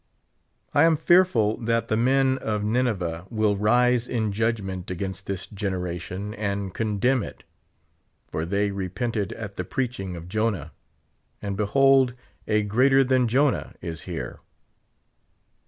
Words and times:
I 0.73 0.83
am 0.85 0.97
fearful 0.97 1.57
that 1.57 1.87
the 1.87 1.95
men 1.95 2.39
of 2.39 2.63
Ninevah 2.63 3.27
will 3.29 3.55
rise 3.55 4.07
in 4.07 4.31
judgment 4.31 4.89
against 4.89 5.27
this 5.27 5.45
generation, 5.45 6.33
and 6.33 6.73
condemn 6.73 7.21
it; 7.21 7.43
for 8.27 8.43
they 8.43 8.71
repented 8.71 9.31
at 9.33 9.57
the 9.57 9.63
preaching 9.63 10.15
of 10.15 10.27
Jonah; 10.27 10.71
and 11.39 11.55
behold, 11.55 12.15
a 12.47 12.63
greater 12.63 13.03
than 13.03 13.27
Jonah 13.27 13.75
is 13.79 14.01
here. 14.09 14.39